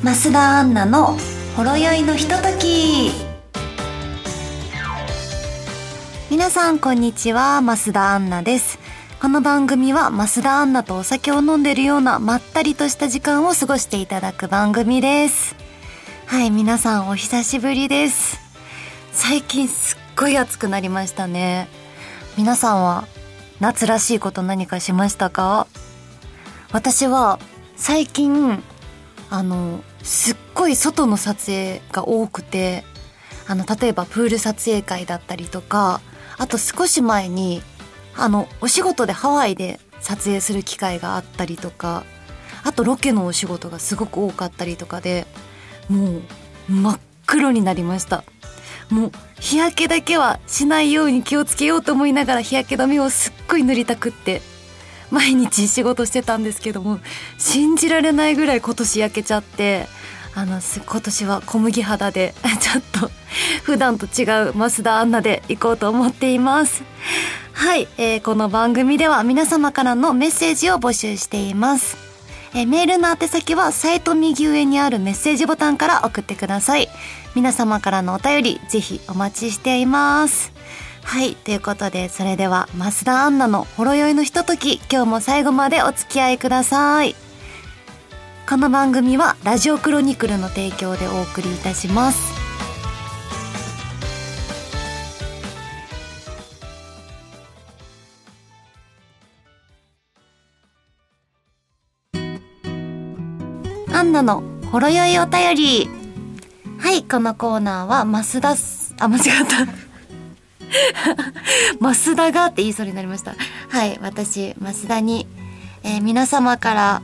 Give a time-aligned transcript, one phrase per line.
[0.00, 1.18] 増田アンナの
[1.56, 3.10] ほろ酔いのひととき。
[6.30, 8.78] 皆さんこんにちは増田アンナです。
[9.20, 15.56] この番組は増田アンナとお酒を飲んでるようなまったりとした時間を過ごしていただく番組です。
[16.26, 18.38] はい皆さんお久しぶりです。
[19.10, 21.66] 最近すっごい暑くなりましたね。
[22.36, 23.08] 皆さんは
[23.58, 25.66] 夏らしいこと何かしましたか？
[26.70, 27.40] 私は
[27.74, 28.62] 最近
[29.30, 32.82] あのすっごい外の撮影が多くて
[33.46, 36.00] あの例えばプール撮影会だったりとか
[36.38, 37.60] あと少し前に
[38.16, 42.04] あのお仕事でハワイで撮影する機会があったりとか
[42.64, 45.26] あとロケのお仕事がすごく多かったりとかで
[45.90, 46.22] もう
[46.72, 48.24] 真っ黒になりました。
[48.88, 54.40] もう日焼けだけはしないように気をつけようと思いながら日焼け止めをすっごい塗りたくって
[55.10, 56.98] 毎日仕事してたんですけども
[57.36, 59.86] 信じられないぐらい今年焼けちゃって
[60.34, 63.10] あの今年は小麦肌で ちょっと
[63.62, 66.82] 普段と違う増田アンナで行こうと思っています。
[67.52, 71.96] はい、えー、この番組では皆様からのメッセージを募集しています。
[72.54, 76.88] えメールの宛先はサイト右上にあるメッセージボタンから送ってください。
[77.34, 80.52] 皆様からのお便りぜひお待ちしています。
[81.02, 87.27] はいということでそれでは増田アンナのほろ酔いのひととき今日も最後までお付き合いください。
[88.48, 92.32] この番組はラジオクロニクルの提供でお送りいたします。
[103.92, 105.90] アンナのほろ酔いお便り。
[106.78, 109.66] はいこのコーナーは増田すあ間違った。
[111.86, 113.34] 増田がって言いそうになりました。
[113.68, 115.26] はい、私、増田に、
[115.82, 117.02] えー、皆様から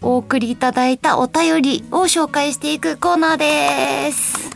[0.00, 4.50] お送りいただいたお便りを紹介していくコーナーです。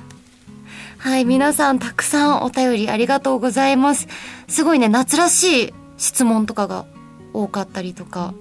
[0.99, 4.07] はい、皆さんたくさんお便りありがとうございます。
[4.47, 6.85] すごいね、夏らしい質問とかが
[7.33, 8.35] 多かったりとか、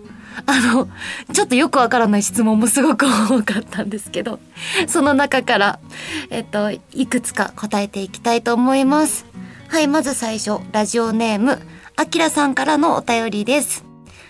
[0.46, 0.88] あの、
[1.34, 4.40] ちょっとよくわからない質問もすごく多かったんですけど、
[4.88, 5.80] その中から、
[6.30, 9.26] えっと、いくつか答えていきたいと思います。
[9.68, 11.60] はい、まず最初、ラジオネーム、
[11.96, 13.84] あきらさんからのお便りです。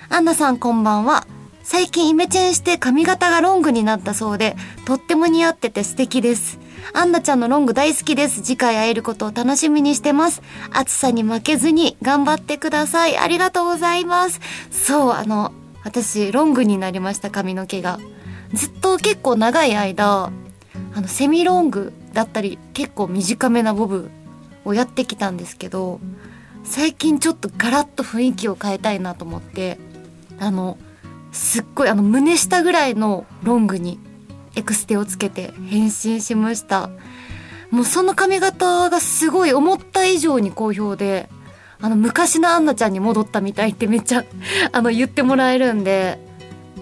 [0.09, 1.26] アンナさんこんばんは。
[1.72, 6.59] 最近イメチェンして髪型がロングになったそうで、とっても似合ってて素敵です。
[6.92, 8.42] アンナちゃんのロング大好きです。
[8.42, 10.42] 次回会えることを楽しみにしてます。
[10.72, 13.18] 暑さに負けずに頑張ってください。
[13.18, 14.42] ありがとうございます。
[14.70, 15.54] そう、あの、
[15.86, 18.00] 私、ロングになりました、髪の毛が。
[18.53, 20.30] ずっと結構長い間、
[20.94, 24.12] あの、セミロングだったり、結構短めなボブ
[24.66, 26.00] をやってきたんですけど
[26.64, 29.80] 最近ちょっとガラッと雰囲気を変えたいなと思って
[30.40, 30.78] あの
[31.31, 34.00] すっごいあの胸下ぐらいのロングに
[34.56, 36.90] エクステをつけて変身しました。
[37.72, 41.30] もうその髪型がすごい思った以上に好評で
[41.80, 44.25] あの昔のアンナちゃんに戻ったみたいってめっちゃ
[44.72, 46.20] あの言ってもらえるんで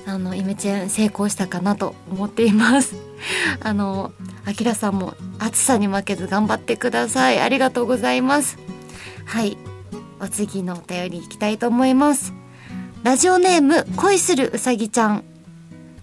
[0.06, 2.96] あのイメチェン成功したかなと思っています。
[3.62, 4.12] あの
[4.46, 7.40] あきらさんも暑さに負けず頑張ってください。
[7.40, 8.58] ありがとうございます。
[9.26, 9.58] はい。
[10.22, 12.34] お次のお便りいきたいと思います。
[13.04, 15.24] ラジオネーム恋するうさぎちゃん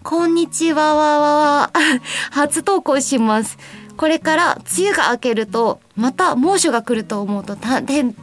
[0.02, 1.70] こんにちはわわわ
[2.30, 3.58] 初投稿します
[3.96, 8.14] これから梅雨が明けるとまた猛暑が来ると思うと大変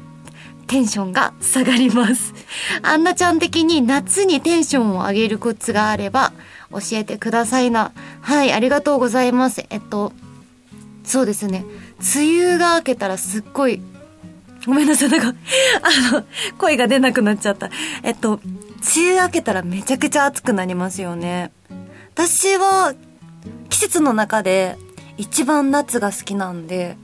[0.68, 2.34] テンションが下がります
[2.82, 6.32] あんなちゃん的に夏にテンションを上げるコツがあれば
[6.74, 7.92] 教えてくださいな。
[8.22, 9.66] はい、ありがとうございます。
[9.70, 10.12] えっと、
[11.04, 11.66] そうですね。
[12.16, 13.82] 梅雨が明けたらすっごい、
[14.66, 15.28] ごめんなさい、なんか
[16.12, 16.24] あの、
[16.58, 17.70] 声が出なくなっちゃった。
[18.02, 18.40] えっと、
[18.84, 21.52] 梅雨明けたらめちゃくちゃ暑くなりますよね。
[22.14, 22.94] 私は、
[23.70, 24.78] 季節の中で
[25.18, 26.98] 一番夏が好きなんで、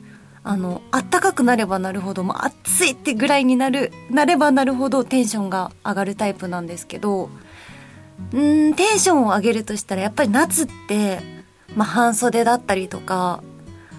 [0.43, 7.29] あの、暖かくなればなるほど、もう暑いってぐらいになる、なればなるほどテンションが上がるタイプなんですけど、
[8.33, 11.19] うんテンションを上げるとしたらやっぱり夏って、
[11.75, 13.41] まあ、半袖だったりとか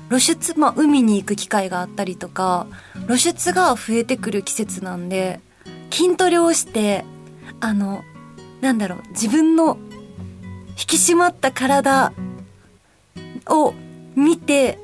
[0.09, 2.67] 露出、まあ、海に行く機会があったりとか
[3.07, 5.41] 露出が増えてくる季節なんで
[5.91, 7.05] 筋トレをして
[7.61, 8.03] あの
[8.61, 9.79] なんだろう自分の
[10.71, 12.13] 引き締まった体
[13.47, 13.75] を
[14.17, 14.79] 見て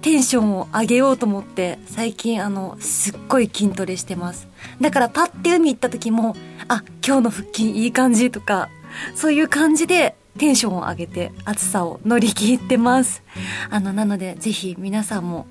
[0.00, 4.48] テンションを上げようと思って最近あのすっごい筋トレしてます
[4.80, 6.34] だからパッて海行った時も
[6.68, 8.68] あ今日の腹筋いい感じとか
[9.14, 13.22] そういう感じでテンションを上げて暑さを乗り切ってます。
[13.70, 15.46] あの、なのでぜひ皆さんも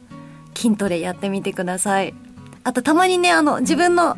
[0.56, 2.14] 筋トレやってみてください。
[2.64, 4.18] あとたまにね、あの、自分の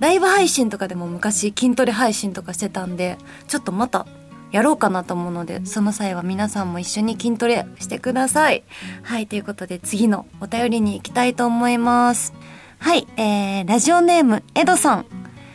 [0.00, 3.18] ライブ配信とかでも昔筋トレ配信とかしてたんで、
[3.48, 4.06] ちょっとまた
[4.50, 8.62] やろうかなと思うので、その際は皆さんも一緒に筋トレしてください。
[9.02, 12.32] はい、ということで次のお便りに行きたいと思います。
[12.78, 15.06] はい、えー、ラジオネーム、エドさん。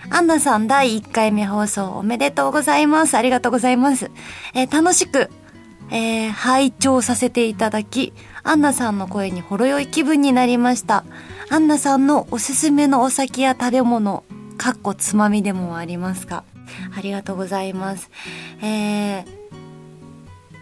[0.10, 3.16] アンナさん第1回目放送おめでとうございます。
[3.16, 4.12] ありがとうございます。
[4.54, 5.32] えー、楽しく、
[5.94, 11.06] えー、拝聴させていただき、アンナさんの声にほろ酔い気分になりました。
[11.52, 14.24] アンナさんのおすすめのお酒や食べ物、
[14.58, 16.44] かっこつまみでもありますか？
[16.98, 18.10] ありがとうございます。
[18.64, 19.26] えー、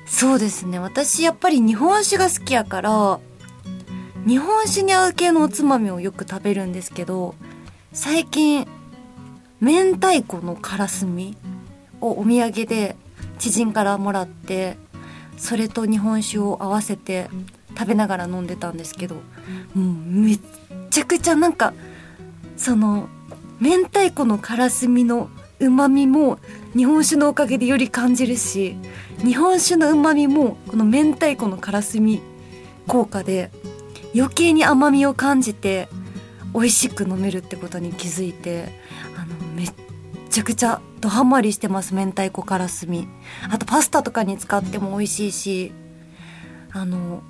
[0.05, 0.79] そうですね。
[0.79, 3.19] 私やっぱり日本酒が好きやから、
[4.27, 7.35] 日本酒に合う系のおつまみをよく食べるんですけど、
[7.93, 8.67] 最近、
[9.61, 11.37] 明太子のからすみ
[12.01, 12.97] をお土産で
[13.39, 14.75] 知人からもらって、
[15.37, 17.29] それと日本酒を合わせて
[17.77, 19.21] 食べながら飲んでたんですけど、も
[19.75, 20.39] うめっ
[20.89, 21.73] ちゃくちゃなんか、
[22.57, 23.09] その、
[23.59, 25.29] 明太子のからすみの
[25.59, 26.39] 旨味も
[26.75, 28.75] 日本酒のおかげでより感じるし
[29.23, 32.21] 日本酒の旨味もこの明太子のからすみ
[32.87, 33.51] 効果で
[34.15, 35.87] 余計に甘みを感じて
[36.53, 38.69] 美味しく飲めるってことに気づいて
[39.15, 39.73] あのめっ
[40.29, 43.07] ちゃくちゃドハマりしてます明太子からすみ。
[43.49, 45.71] あとパスタとかに使っても美味しいし
[46.71, 47.21] あの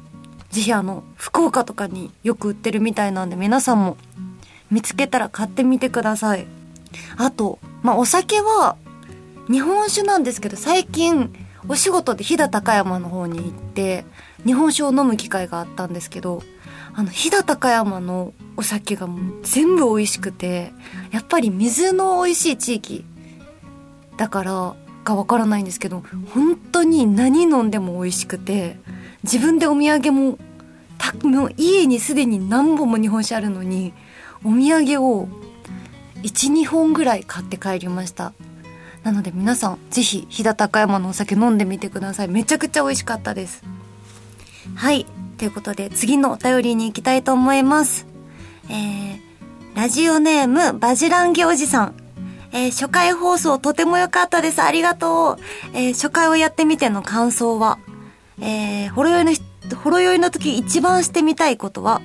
[0.50, 3.98] ぜひあの福岡とかによく売ってるみたいなんで皆さんも
[4.70, 6.46] 見つけたら買ってみてください。
[7.18, 8.76] あとまあお酒は
[9.50, 11.34] 日本酒なんですけど最近
[11.68, 14.06] お仕事で飛騨高山の方に行って
[14.46, 16.44] 日本酒を飲む機会があったんですけど
[16.94, 20.74] あの飛騨高山のお酒がもう全部美味しくて
[21.12, 23.06] やっぱり水の美味しい地域
[24.18, 26.04] だからかわからないんですけど
[26.34, 28.78] 本当に何飲んでも美味しくて
[29.24, 30.38] 自分でお土産も
[30.98, 33.94] たもう家にすでに何本も日本酒あるのに
[34.44, 35.28] お土産を
[36.22, 38.34] 12本ぐらい買って帰りました。
[39.04, 42.28] なので皆さんぜひ飛騨高山のお酒飲んでみてください。
[42.28, 43.64] めちゃくちゃ美味しかったです。
[44.76, 45.08] はい。
[45.40, 48.06] ということで次のお便りに行きたいと思います。
[48.70, 49.20] えー、
[49.76, 52.01] ラジオネームバジランギおじさん。
[52.54, 54.62] えー、初回放送とても良かったです。
[54.62, 55.44] ありがとう。
[55.74, 57.80] えー、初回をやってみての感想は、
[58.40, 59.32] えー、ほろ酔いの、
[59.78, 62.02] ほろ酔いの時一番してみたいことは、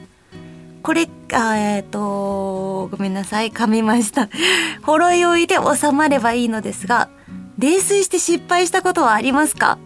[0.82, 4.28] これ、あえっ、ー、と、ごめんなさい、噛みました。
[4.84, 7.08] ほろ酔いで収まればいいのですが、
[7.58, 9.78] 泥酔して失敗したことはありますか？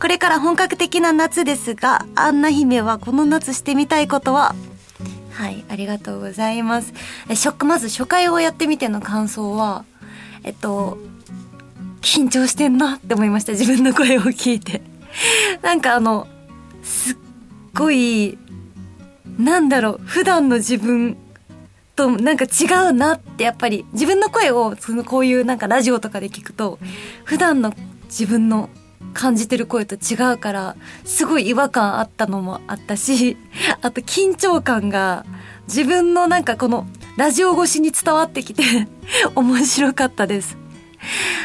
[0.00, 4.54] これから本格的な夏ですが、アンナ姫はこの夏してみたいことは？
[5.32, 6.94] はい、ありがとうございます。
[7.28, 9.84] え、ショック、まず初回をやってみての感想は、
[10.46, 10.96] えっと、
[12.00, 13.52] 緊張してんなって思いました。
[13.52, 14.80] 自分の声を聞いて。
[15.60, 16.26] なんかあの、
[16.82, 17.16] すっ
[17.74, 18.38] ごい
[19.38, 21.16] なんだろう、普段の自分
[21.94, 26.78] となんか違うなってやっぱり自分の声をそのこういうなんかラジオとかで聞くと
[27.24, 27.72] 普段の
[28.04, 28.68] 自分の
[29.14, 33.38] 感じてる声と違うからすごい違和感あったのもあったし
[33.80, 35.24] あと緊張感が
[35.68, 38.62] 自分のなんかこのラジオ越しに伝わってきて
[39.34, 40.58] 面白かったです。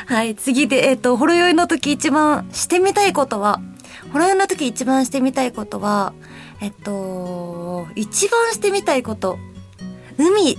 [0.05, 3.61] はい、次で、えっ、ー、と、ほろ酔いの時一番してみたいことは、
[4.11, 6.13] ほろ酔いの時一番してみたいことは、
[6.59, 9.37] えっと、一番してみたいこと。
[10.17, 10.57] 海。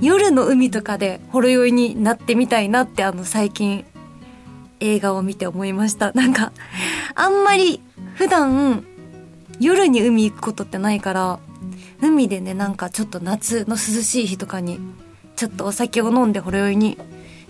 [0.00, 3.84] 夜の海とかでほろ酔いになってみたいなってあの最近
[4.80, 6.12] 映画を見て思いました。
[6.12, 6.52] なんか、
[7.14, 7.80] あんまり
[8.14, 8.84] 普段
[9.60, 11.38] 夜に海行くことってないから、
[12.02, 14.78] 海でね、なんかちょっと夏の涼しい日とかに、
[15.36, 16.98] ちょっとお酒を飲んでほろ酔いに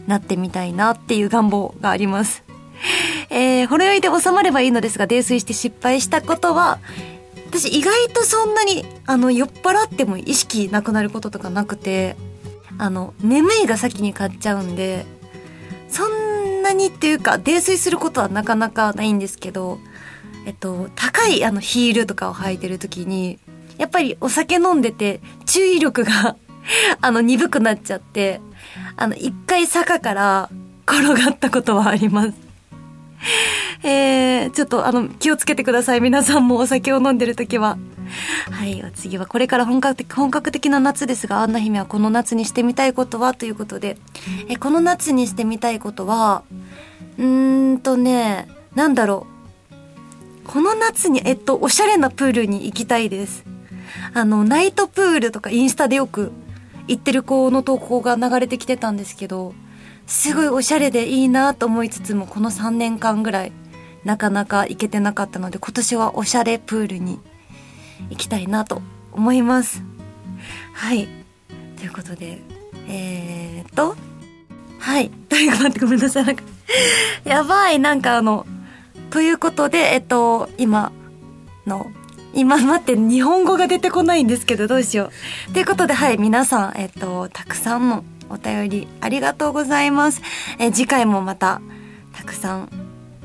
[0.06, 2.42] なってみたいなっていう願望があります。
[3.30, 6.78] えー、ほろ酔いで収まればいいのですが、泥酔して失敗したことは、
[7.50, 12.16] 私意外とそんなにあの酔っ払っても意識なくなることとかなくて
[12.78, 15.04] あの眠いが先に買っちゃうんで
[15.88, 19.80] そんなにっていうか泥酔することはなかなかないんですけど
[20.46, 23.40] えっと高いあのヒールとかを履いてる時に
[23.80, 26.36] やっぱりお酒飲んでて注意力が
[27.00, 28.40] あの鈍くなっちゃって
[28.96, 30.50] あの一回坂から
[30.86, 32.32] 転がったことはあります
[33.82, 36.00] えー、ちょっとあの、気をつけてください。
[36.00, 37.78] 皆さんもお酒を飲んでる時は。
[38.50, 43.98] はい、お次はこれから本格的、本格的な夏ですが、アンナ姫はこの夏にしてみたいことはということで、
[44.48, 46.42] え、この夏にしてみたいことは、
[47.18, 49.26] うーんとね、なんだろ
[50.44, 50.48] う。
[50.48, 53.44] この夏に、えっと、おしゃれなプールに行きたいです。
[54.14, 56.32] あの、ナイトプールとかインスタでよく
[56.88, 59.54] 行ってる子の投稿が流れてきてたんですけど、
[60.06, 63.52] すごいおしゃれでいいなと思いつつも、この3年間ぐらい、
[64.04, 67.20] なかなか行けてなかったので今年はおしゃれプールに
[68.08, 68.82] 行きたいなと
[69.12, 69.82] 思います。
[70.74, 71.08] はい。
[71.76, 72.38] ということで
[72.88, 73.96] えー、っと
[74.78, 75.10] はい。
[75.10, 76.24] という待ってごめんなさい。
[76.24, 76.42] なんか
[77.24, 78.46] やばい、なんかあの、
[79.10, 80.92] ということで、えっと、今
[81.66, 81.90] の、
[82.34, 85.10] 今待って、日本語が出てこないんですけど、どうしよ
[85.48, 85.52] う。
[85.52, 90.22] ということで、はい、皆さん、えっと、たくさんのお便りありがとうございます。
[90.58, 91.60] え次回もまた、
[92.12, 92.68] たくさん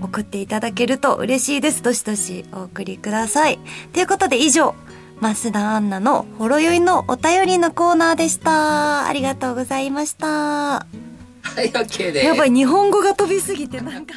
[0.01, 1.83] 送っていただけると嬉しいです。
[1.83, 3.59] どしどしお送りください。
[3.93, 4.75] ということで以上、
[5.21, 9.07] 増田アンナのほろ酔いのお便りのコーナーでした。
[9.07, 10.27] ありがとうございました。
[10.27, 10.85] は
[11.57, 12.25] い、OK です。
[12.25, 14.15] やばい、日本語が飛びすぎてなんか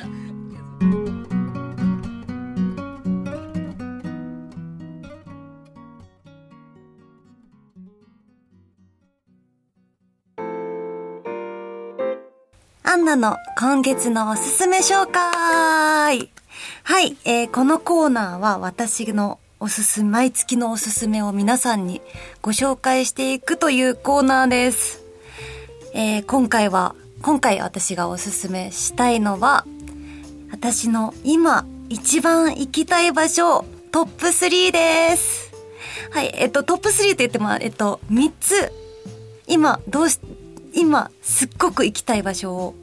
[12.90, 16.30] アンナの今月のおすすめ紹介
[16.84, 22.00] はい、えー、このコーナーは私のおすすめ、毎月のおすすめを皆さんに
[22.40, 25.04] ご紹介していくというコーナーです。
[25.92, 29.66] えー、今回は、今回私がおすすめしたいのは、
[30.50, 35.52] 私の今一番行きたい場所トップ3です。
[36.10, 38.72] はい、えっと、トップ3って言っても、えっと、3つ、
[39.46, 40.18] 今、どうし、
[40.78, 42.74] 今すっごく行きたい場所を、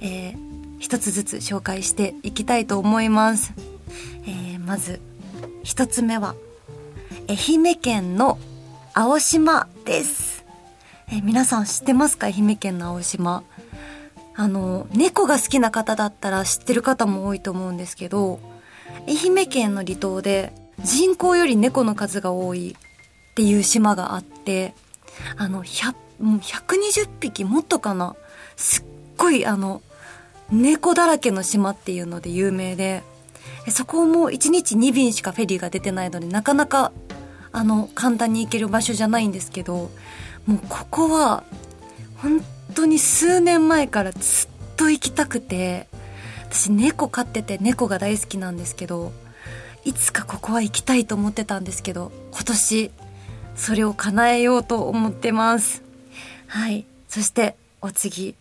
[0.00, 0.36] えー、
[0.78, 3.52] 一つずつ紹介していきたいと思います。
[4.26, 5.00] えー、まず
[5.62, 6.34] 一つ目は
[7.28, 8.38] 愛媛県の
[8.94, 10.44] 青島です。
[11.08, 12.26] えー、皆さん知ってますか？
[12.28, 13.44] 愛媛県の青島。
[14.38, 18.38] あの、猫が好きな方だったら知ってる方も多いと思うんですけど、
[19.06, 20.52] 愛媛県の離島で
[20.82, 22.76] 人口より猫の数が多い
[23.30, 24.74] っていう島があって、
[25.36, 28.16] あの、100もう120匹もっとかな。
[28.56, 28.84] すっ
[29.16, 29.82] ごいあの
[30.50, 33.02] 猫だらけの島っていうので有名で。
[33.70, 36.92] そこも1日2便しかフェリーが出てないのでなかなか
[37.52, 39.90] あの簡単に行ける場所じゃないんですけど
[40.46, 41.42] もうここは
[42.16, 42.44] 本
[42.74, 45.88] 当に数年前からずっと行きたくて
[46.50, 49.12] 私猫飼ってて猫が大好きなんですけど
[49.84, 52.90] いつかここは行きたいと思ってたんですけど今年
[53.56, 55.85] それを叶えようと思ってます。
[56.46, 56.86] はい。
[57.08, 58.34] そして、お次。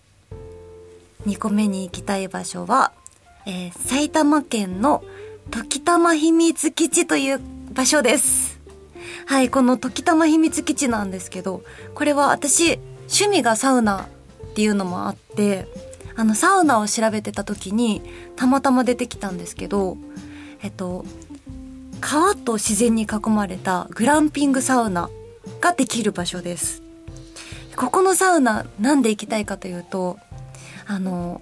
[1.25, 2.91] 2個目に行きたい場所は、
[3.45, 5.03] えー、埼玉県の
[5.51, 7.41] 時たま秘密基地という
[7.73, 8.59] 場所です。
[9.25, 15.67] はい、この時たま秘密基地なんですけど、これは私、趣味がサウナっていうのもあって、
[16.15, 18.01] あの、サウナを調べてた時に、
[18.35, 19.97] たまたま出てきたんですけど、
[20.61, 21.05] えっと、
[22.01, 25.09] 川と自然に囲まれたグランピングサウナ
[25.59, 26.84] ができる場所です。
[27.75, 30.17] ここのサウナなんで行きたいかというと
[30.87, 31.41] あの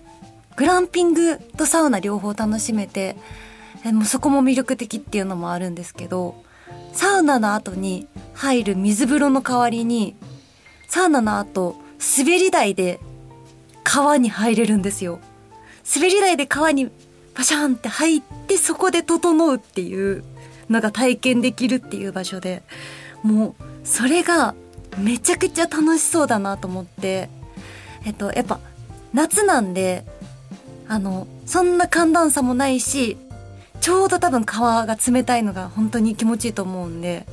[0.55, 3.15] グランピングとサウナ両方楽しめて
[3.85, 6.35] もうそこも魅力的っていうのもあるんですけど
[6.93, 10.15] サウナの後に入る水風呂の代わりに
[10.87, 11.75] サウナの後
[12.17, 12.99] 滑り台で
[13.83, 15.19] 川に入れるんですよ。
[15.93, 16.89] 滑り台で川に
[17.33, 20.23] パシャンって入ってそこで整うっていう
[20.69, 22.63] のが体験できるっていう場所で
[23.23, 24.55] もうそれが
[24.97, 27.29] めちゃくちゃ楽しそうだなと思って。
[28.05, 28.59] えっとやっぱ
[29.13, 30.05] 夏なんで
[30.87, 33.17] あのそんな寒暖差もないし
[33.79, 37.25] ちょうど多分川が冷たいのが本当に気持ちいいと思うんで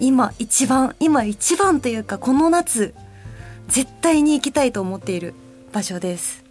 [0.00, 2.94] 今一番今一番というかこの夏
[3.68, 5.34] 絶対に行きたいと思っている
[5.72, 6.44] 場所です。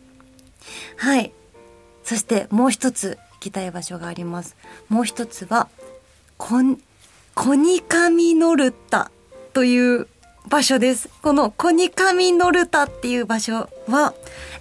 [0.98, 1.32] はい。
[2.04, 4.56] そしてもう一つ行きたい場所があります。
[4.88, 5.68] もう一つは
[6.38, 9.10] コニカミノルタ
[9.54, 10.08] という
[10.48, 11.10] 場所です。
[11.22, 14.14] このコニカミノルタっていう場所は、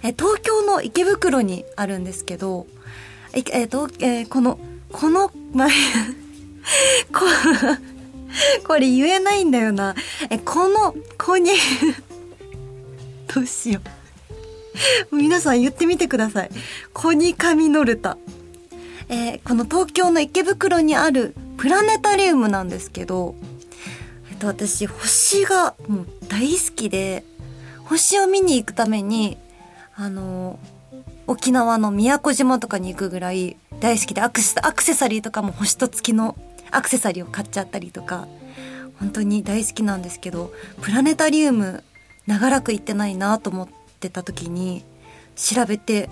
[0.03, 2.67] え東京の池袋にあるんですけど、
[3.33, 4.59] ええとえ、この、
[4.91, 5.67] この、ま、
[7.13, 7.25] こ、
[8.65, 9.95] これ言えないんだよな。
[10.29, 11.51] え、この、コニ、
[13.33, 13.81] どうしよ
[15.11, 15.15] う。
[15.15, 16.49] 皆さん言ってみてください。
[16.93, 18.17] コニカミノルタ。
[19.09, 23.35] えー、この東京の池袋にあるプラネタリウムなんですけど、
[24.37, 27.23] と私星がもう大好きで
[27.85, 29.37] 星を見に行くために
[29.95, 30.59] あの
[31.25, 36.37] 沖縄の宮古島とかに行くぐらい大好きでアクセアクセサリーとかも星と月の
[36.71, 38.27] アクセサリーを買っちゃったりとか
[38.99, 40.51] 本当に大好きなんですけど
[40.81, 41.83] プラネタリウム
[42.25, 44.83] 長らく行ってないなと思ってた時に
[45.35, 46.09] 調べて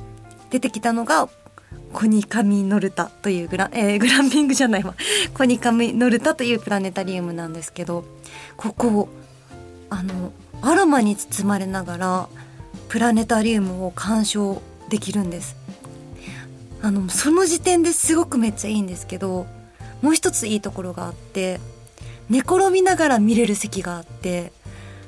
[0.49, 1.29] 出てきたのが
[1.93, 4.95] コニカミノルタというグラ,、えー、グランピングじゃないわ。
[5.33, 8.03] コニカミノルタというプラネタリウムなんですけど
[8.57, 9.09] ここ
[9.89, 10.31] あの
[10.61, 12.29] アロマに包まれながら
[12.89, 15.55] プラネタリウムを鑑賞できるんです。
[16.81, 19.47] あのその時点ですごくめっちゃいいんですけど
[20.01, 21.59] もう一ついいところがあって
[22.29, 24.51] 寝転びながら見れる席があって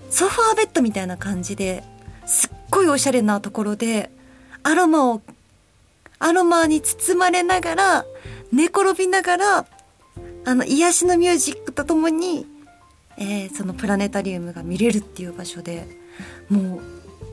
[0.10, 1.84] ソファーベッドみたいな感じで
[2.26, 4.10] すっごいおしゃれなところで
[4.64, 5.22] アロマを
[6.20, 8.06] アロマに包まれながら、
[8.52, 9.66] 寝転びながら、
[10.46, 12.46] あの、癒しのミュージックとともに、
[13.18, 15.88] えー、そのプラネタリウムが見れるっていう場所で、
[16.50, 16.82] もう、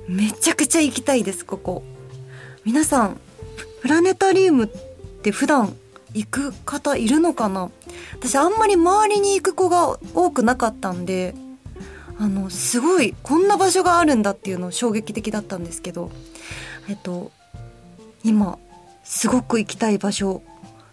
[0.09, 1.83] めちゃくちゃ行きたいです、ここ。
[2.65, 3.21] 皆さん、
[3.81, 4.69] プラネタリウムっ
[5.23, 5.75] て普段
[6.15, 7.71] 行く方いるのかな？
[8.13, 11.35] 私あんまり周りに行く子が多くなかったんで、
[12.19, 16.11] あの、すごい、こんな場所があるんだっていうの衝撃的だったんですけど、
[16.89, 17.31] えっと、
[18.23, 18.59] 今、
[19.05, 20.43] すごく行きたい場所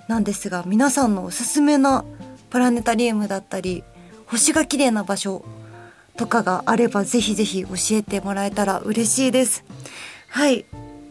[0.07, 2.05] なんですが、皆さんのおすすめな
[2.49, 3.83] プラネタリウムだったり、
[4.27, 5.43] 星が綺麗な場所
[6.17, 9.63] とかがあればぜひぜひ教えてもらえたら嬉しいです。
[10.27, 10.65] はい。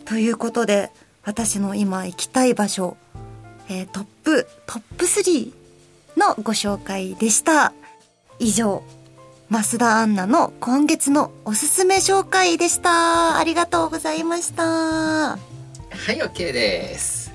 [0.04, 0.90] ということで、
[1.24, 2.96] 私の今行きたい場所、
[3.68, 5.52] えー、トップ、トップ3
[6.16, 7.72] のご紹介でした。
[8.38, 8.82] 以上、
[9.50, 13.38] 増田アンナの今月のおすすめ紹介でした。
[13.38, 15.49] ありがとうございました。
[16.06, 17.30] はい、OK です。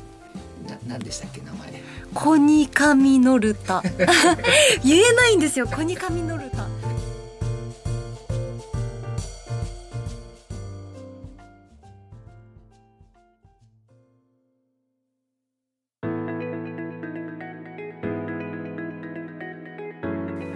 [0.67, 1.81] な、何でしたっけ、名前。
[2.15, 3.83] コニカミノルタ。
[4.83, 6.63] 言えないんですよ、コニカミノルタ。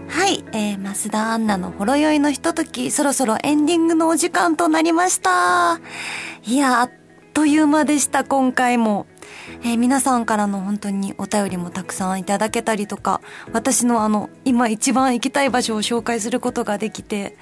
[0.07, 5.79] はい、えー、増田アンナのほろ酔いのひととき、そろそろエンディングのお時間となりました。
[6.43, 6.98] いや、あっ
[7.33, 9.05] という間でした、今回も。
[9.63, 13.21] えー、皆さんからの本当にお便りもたくさんいただけたりとか、
[13.51, 17.35] 私のあの、今一番行きたい場所を紹介することができて、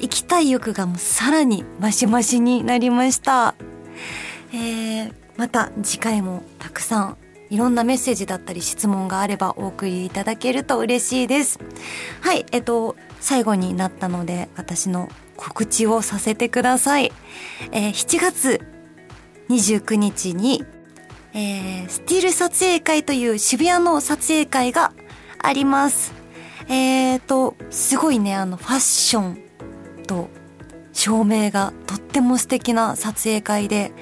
[0.00, 3.54] 行きたい欲がもうさらにマシマシになりました。
[4.52, 7.16] えー、また次回もたくさん
[7.52, 11.58] いろんなメッセージだったり質問があればお送りいただけると嬉しいです。
[12.20, 17.12] はい、えっと、最後になったので私の告知をさせてください。
[17.72, 18.71] えー、7月
[19.48, 20.64] 29日に、
[21.34, 24.92] えー、スティール撮影会という渋谷の撮影会が
[25.38, 26.12] あります。
[26.68, 29.38] えーと、すごいね、あの、ファッション
[30.06, 30.28] と
[30.92, 33.92] 照明がとっても素敵な撮影会で、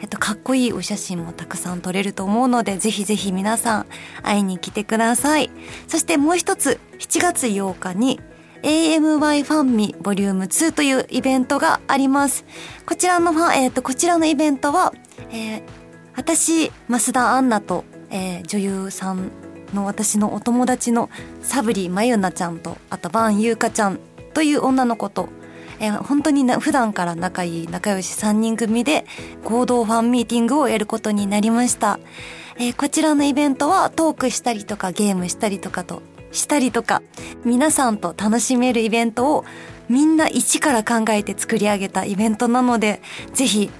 [0.00, 3.86] えっと、かっこいいお写真もたくさん撮れると思うので、ぜひぜひ皆さん
[4.22, 5.50] 会いに来てください。
[5.88, 8.20] そしてもう一つ、7月8日に
[8.62, 12.44] AMY ファンミボリューム2というイベントがあります。
[12.86, 14.92] こちらのファン、えっ、と、こちらのイベントは、
[15.30, 15.62] えー、
[16.16, 19.30] 私、増田アンナと、えー、女優さん
[19.74, 21.08] の私のお友達の
[21.42, 23.98] サブリまゆなちゃんと、あとバンゆうかちゃん
[24.34, 25.28] という女の子と、
[25.78, 29.06] えー、本当にな普段から仲いい仲良し3人組で
[29.42, 31.98] 合同ファンミーティングをやることになりました。
[32.58, 37.02] えー、こちらのイベントはトークしたりとかゲームしたりとかとしたりとか
[37.44, 39.44] 皆さんと楽しめるイベントを
[39.88, 43.02] みんな一から考えて作り上げたイベントなので
[43.34, 43.70] ぜひ、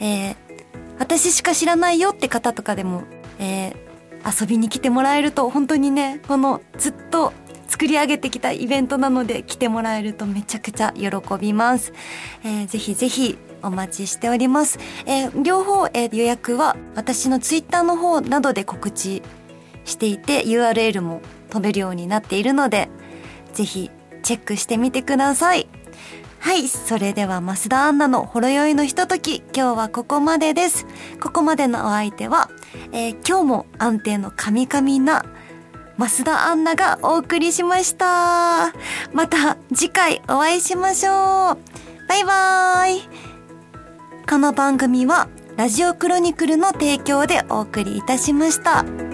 [0.00, 0.36] えー、
[0.98, 3.04] 私しか知らないよって方とかでも、
[3.38, 7.32] えー、遊びに来てもらえると本当にねこのずっと
[7.68, 11.92] 作り上げてきたイベントなので来てもらえるとめちゃくちゃ喜びます。
[12.44, 14.78] えー、ぜひぜひお待ちしております。
[15.04, 19.22] えー、両方、えー、予約は私のツイッターの方などで告知
[19.84, 21.20] していて URL も
[21.50, 22.88] 飛べるようになっているので
[23.52, 23.90] ぜひ
[24.22, 25.68] チェックしてみてください。
[26.38, 26.68] はい。
[26.68, 30.86] それでは、増田アンナのほろ酔いのひととき、今日はここまでです。
[31.20, 32.50] ここまでのお相手は、
[32.92, 35.24] えー、今日も安定のカミカミな
[35.98, 38.72] 増田アンナがお送りしました。
[39.12, 41.58] また次回お会いしましょう。
[42.08, 43.08] バイバーイ。
[44.28, 49.05] この番組はラジオクロニクルの提供でお送りいたしました。